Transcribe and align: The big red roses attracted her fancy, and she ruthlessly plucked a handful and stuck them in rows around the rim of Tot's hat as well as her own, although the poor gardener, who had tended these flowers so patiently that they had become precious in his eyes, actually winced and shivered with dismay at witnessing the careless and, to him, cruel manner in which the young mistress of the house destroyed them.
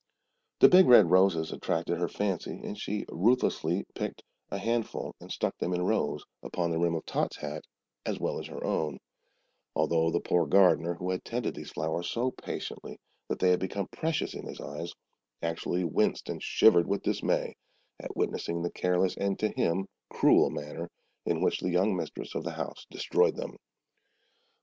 The 0.61 0.67
big 0.67 0.87
red 0.87 1.11
roses 1.11 1.51
attracted 1.51 1.99
her 1.99 2.07
fancy, 2.07 2.59
and 2.63 2.75
she 2.75 3.05
ruthlessly 3.11 3.85
plucked 3.93 4.23
a 4.49 4.57
handful 4.57 5.15
and 5.19 5.31
stuck 5.31 5.55
them 5.59 5.73
in 5.73 5.83
rows 5.83 6.25
around 6.43 6.71
the 6.71 6.79
rim 6.79 6.95
of 6.95 7.05
Tot's 7.05 7.37
hat 7.37 7.65
as 8.03 8.19
well 8.19 8.39
as 8.39 8.47
her 8.47 8.63
own, 8.63 8.97
although 9.75 10.09
the 10.09 10.19
poor 10.19 10.47
gardener, 10.47 10.95
who 10.95 11.11
had 11.11 11.23
tended 11.23 11.53
these 11.53 11.69
flowers 11.69 12.09
so 12.09 12.31
patiently 12.31 12.99
that 13.27 13.37
they 13.37 13.51
had 13.51 13.59
become 13.59 13.89
precious 13.89 14.33
in 14.33 14.47
his 14.47 14.59
eyes, 14.59 14.91
actually 15.43 15.83
winced 15.83 16.29
and 16.29 16.41
shivered 16.41 16.87
with 16.87 17.03
dismay 17.03 17.53
at 17.99 18.17
witnessing 18.17 18.63
the 18.63 18.71
careless 18.71 19.15
and, 19.17 19.37
to 19.37 19.49
him, 19.49 19.85
cruel 20.09 20.49
manner 20.49 20.89
in 21.27 21.41
which 21.41 21.59
the 21.59 21.69
young 21.69 21.95
mistress 21.95 22.33
of 22.33 22.43
the 22.43 22.53
house 22.53 22.87
destroyed 22.89 23.35
them. 23.35 23.55